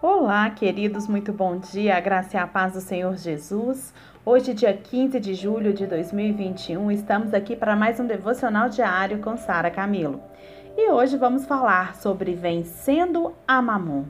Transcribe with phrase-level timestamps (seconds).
[0.00, 3.92] Olá, queridos, muito bom dia, a graça e a paz do Senhor Jesus.
[4.24, 9.36] Hoje, dia 15 de julho de 2021, estamos aqui para mais um devocional diário com
[9.36, 10.20] Sara Camilo.
[10.76, 14.04] E hoje vamos falar sobre vencendo a mamon.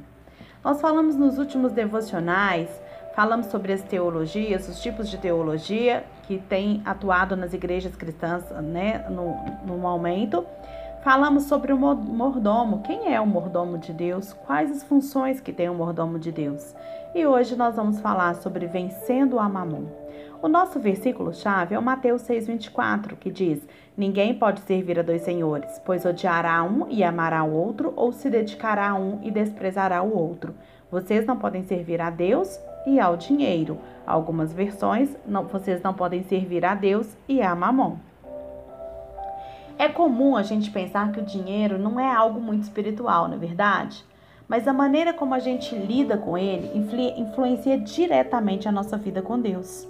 [0.63, 2.69] Nós falamos nos últimos devocionais,
[3.15, 9.07] falamos sobre as teologias, os tipos de teologia que têm atuado nas igrejas cristãs né,
[9.09, 9.35] no,
[9.65, 10.45] no momento.
[11.03, 12.83] Falamos sobre o mordomo.
[12.83, 14.33] Quem é o mordomo de Deus?
[14.33, 16.75] Quais as funções que tem o mordomo de Deus?
[17.15, 19.85] E hoje nós vamos falar sobre vencendo a mamon.
[20.43, 23.65] O nosso versículo-chave é o Mateus 6,24, que diz:
[23.97, 28.29] Ninguém pode servir a dois senhores, pois odiará um e amará o outro, ou se
[28.29, 30.53] dedicará a um e desprezará o outro.
[30.91, 33.79] Vocês não podem servir a Deus e ao dinheiro.
[34.05, 38.08] Algumas versões, não, vocês não podem servir a Deus e a mamon.
[39.79, 43.39] É comum a gente pensar que o dinheiro não é algo muito espiritual, não é
[43.39, 44.05] verdade?
[44.49, 46.69] Mas a maneira como a gente lida com ele
[47.17, 49.87] influencia diretamente a nossa vida com Deus.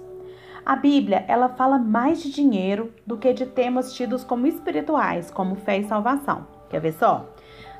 [0.63, 5.55] A Bíblia, ela fala mais de dinheiro do que de temas tidos como espirituais, como
[5.55, 6.45] fé e salvação.
[6.69, 7.27] Quer ver só?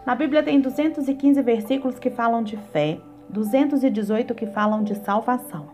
[0.04, 5.68] Na Bíblia tem 215 versículos que falam de fé, 218 que falam de salvação.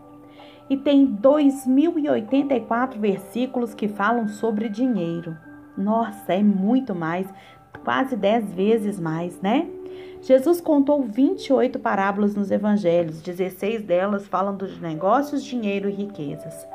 [0.68, 5.34] E tem 2084 versículos que falam sobre dinheiro.
[5.76, 7.26] Nossa, é muito mais,
[7.84, 9.68] quase 10 vezes mais, né?
[10.22, 16.66] Jesus contou 28 parábolas nos evangelhos, 16 delas falam dos negócios, dinheiro e riquezas.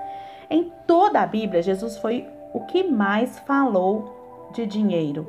[0.49, 5.27] Em toda a Bíblia, Jesus foi o que mais falou de dinheiro.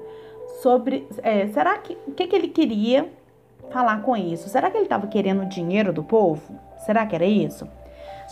[0.61, 3.09] Sobre, é, será que o que, que ele queria
[3.71, 4.49] falar com isso?
[4.49, 6.55] Será que ele estava querendo o dinheiro do povo?
[6.85, 7.67] Será que era isso?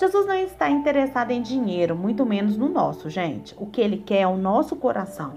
[0.01, 3.55] Jesus não está interessado em dinheiro, muito menos no nosso, gente.
[3.59, 5.35] O que ele quer é o nosso coração.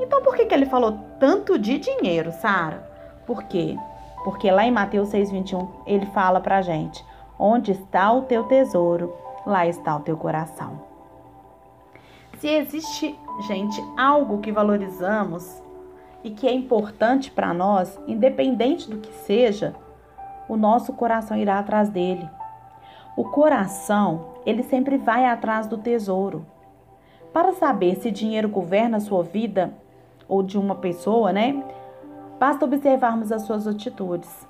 [0.00, 2.82] Então por que, que ele falou tanto de dinheiro, Sara?
[3.24, 3.76] Por quê?
[4.24, 7.04] Porque lá em Mateus 6,21 ele fala pra gente:
[7.38, 9.14] onde está o teu tesouro,
[9.46, 10.82] lá está o teu coração.
[12.38, 15.62] Se existe, gente, algo que valorizamos
[16.24, 19.76] e que é importante para nós, independente do que seja,
[20.48, 22.28] o nosso coração irá atrás dele.
[23.14, 26.46] O coração, ele sempre vai atrás do tesouro.
[27.30, 29.74] Para saber se dinheiro governa a sua vida
[30.26, 31.62] ou de uma pessoa, né?
[32.40, 34.48] Basta observarmos as suas atitudes.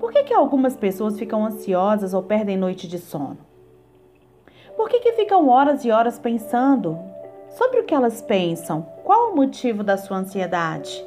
[0.00, 3.38] Por que, que algumas pessoas ficam ansiosas ou perdem noite de sono?
[4.76, 6.98] Por que, que ficam horas e horas pensando
[7.50, 8.82] sobre o que elas pensam?
[9.04, 11.06] Qual o motivo da sua ansiedade?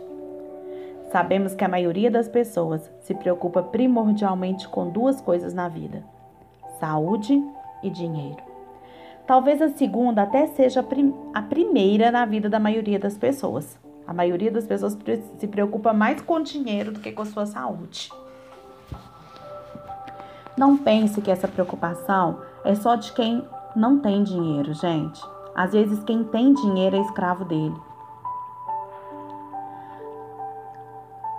[1.11, 6.01] Sabemos que a maioria das pessoas se preocupa primordialmente com duas coisas na vida
[6.79, 7.43] saúde
[7.83, 8.41] e dinheiro.
[9.27, 10.83] Talvez a segunda até seja
[11.33, 13.77] a primeira na vida da maioria das pessoas.
[14.07, 14.97] A maioria das pessoas
[15.37, 18.11] se preocupa mais com o dinheiro do que com a sua saúde.
[20.57, 25.21] Não pense que essa preocupação é só de quem não tem dinheiro, gente.
[25.55, 27.75] Às vezes quem tem dinheiro é escravo dele.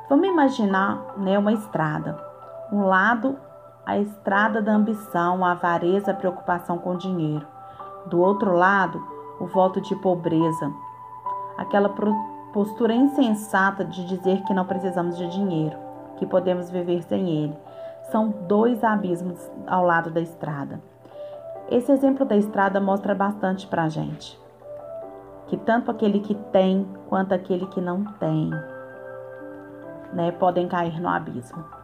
[0.09, 2.19] Vamos imaginar né, uma estrada.
[2.73, 3.37] Um lado
[3.91, 7.45] a estrada da ambição, a avareza, a preocupação com dinheiro.
[8.06, 9.05] Do outro lado,
[9.41, 10.73] o voto de pobreza,
[11.59, 11.89] aquela
[12.53, 15.77] postura insensata de dizer que não precisamos de dinheiro,
[16.19, 17.59] que podemos viver sem ele.
[18.12, 20.81] São dois abismos ao lado da estrada.
[21.69, 24.41] Esse exemplo da estrada mostra bastante para gente.
[25.49, 28.50] Que tanto aquele que tem quanto aquele que não tem
[30.12, 31.80] né, podem cair no abismo.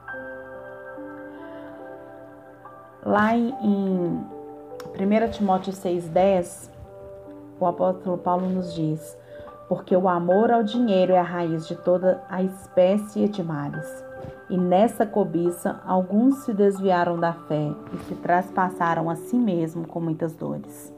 [3.07, 6.69] Lá em 1 Timóteo 6,10,
[7.61, 9.17] o apóstolo Paulo nos diz:
[9.69, 13.87] Porque o amor ao dinheiro é a raiz de toda a espécie de males.
[14.51, 20.01] E nessa cobiça, alguns se desviaram da fé e se traspassaram a si mesmo com
[20.01, 20.93] muitas dores.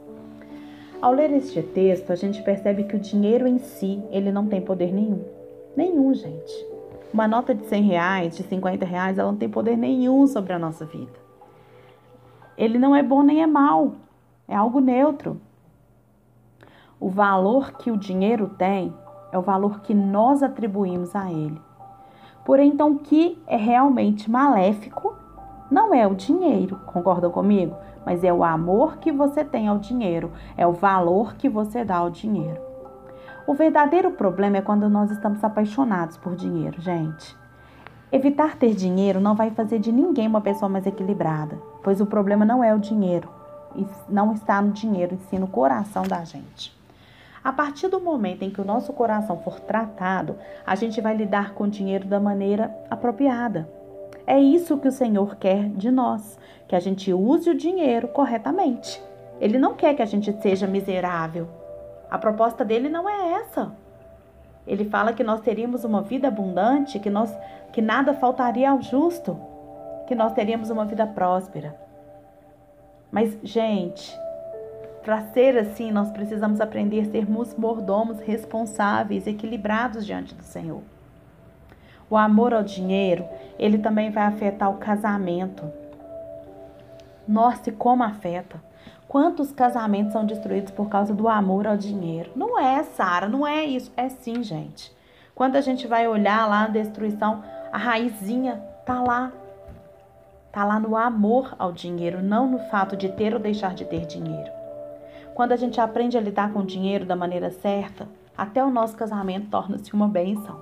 [1.03, 4.63] Ao ler este texto, a gente percebe que o dinheiro em si, ele não tem
[4.63, 5.23] poder nenhum.
[5.77, 6.67] Nenhum, gente.
[7.13, 10.59] Uma nota de 100 reais, de 50 reais, ela não tem poder nenhum sobre a
[10.59, 11.28] nossa vida.
[12.59, 13.93] Ele não é bom nem é mal,
[14.49, 15.41] é algo neutro.
[16.99, 18.93] O valor que o dinheiro tem
[19.31, 21.63] é o valor que nós atribuímos a ele.
[22.45, 25.15] Porém, então, o que é realmente maléfico
[25.71, 27.77] não é o dinheiro, concordam comigo?
[28.05, 31.99] Mas é o amor que você tem ao dinheiro, é o valor que você dá
[31.99, 32.61] ao dinheiro.
[33.47, 37.37] O verdadeiro problema é quando nós estamos apaixonados por dinheiro, gente.
[38.11, 42.45] Evitar ter dinheiro não vai fazer de ninguém uma pessoa mais equilibrada, pois o problema
[42.45, 43.29] não é o dinheiro,
[44.09, 46.77] não está no dinheiro, e sim no coração da gente.
[47.43, 50.37] A partir do momento em que o nosso coração for tratado,
[50.67, 53.69] a gente vai lidar com o dinheiro da maneira apropriada.
[54.27, 59.03] É isso que o Senhor quer de nós, que a gente use o dinheiro corretamente.
[59.41, 61.49] Ele não quer que a gente seja miserável.
[62.11, 63.73] A proposta dele não é essa.
[64.67, 67.35] Ele fala que nós teríamos uma vida abundante, que nós
[67.73, 69.39] que nada faltaria ao justo,
[70.09, 71.79] que nós teríamos uma vida próspera.
[73.13, 74.19] Mas, gente,
[75.05, 80.81] para ser assim, nós precisamos aprender a sermos mordomos responsáveis, equilibrados diante do Senhor.
[82.09, 83.29] O amor ao dinheiro,
[83.59, 85.71] ele também vai afetar o casamento.
[87.27, 88.59] Nossa, e como afeta.
[89.07, 92.31] Quantos casamentos são destruídos por causa do amor ao dinheiro?
[92.35, 93.93] Não é, Sara, não é isso.
[93.95, 94.91] É sim, gente.
[95.35, 98.57] Quando a gente vai olhar lá na destruição, a raizinha
[98.87, 99.33] tá lá.
[100.53, 104.07] Tá lá no amor ao dinheiro, não no fato de ter ou deixar de ter
[104.07, 104.51] dinheiro.
[105.35, 108.97] Quando a gente aprende a lidar com o dinheiro da maneira certa, até o nosso
[108.97, 110.61] casamento torna-se uma bênção.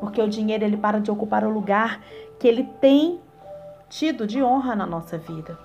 [0.00, 2.00] Porque o dinheiro ele para de ocupar o lugar
[2.38, 3.20] que ele tem
[3.88, 5.58] tido de honra na nossa vida.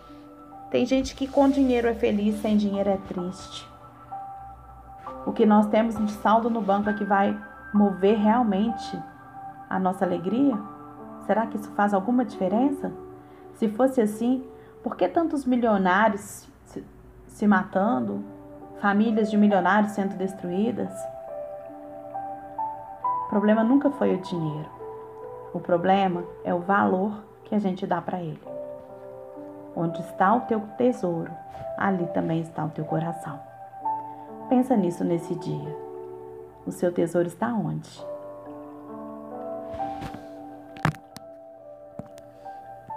[0.70, 3.68] Tem gente que com dinheiro é feliz, sem dinheiro é triste.
[5.26, 7.38] O que nós temos de saldo no banco é que vai
[7.74, 9.00] mover realmente
[9.70, 10.58] a nossa alegria?
[11.26, 12.92] Será que isso faz alguma diferença?
[13.54, 14.46] Se fosse assim,
[14.84, 16.84] por que tantos milionários se,
[17.28, 18.24] se matando?
[18.80, 20.92] Famílias de milionários sendo destruídas?
[23.26, 24.70] O problema nunca foi o dinheiro.
[25.54, 28.42] O problema é o valor que a gente dá para ele.
[29.76, 31.32] Onde está o teu tesouro,
[31.78, 33.40] ali também está o teu coração.
[34.50, 35.78] Pensa nisso nesse dia.
[36.66, 38.11] O seu tesouro está onde?